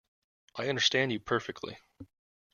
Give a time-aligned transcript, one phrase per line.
[0.55, 1.77] I understand you perfectly.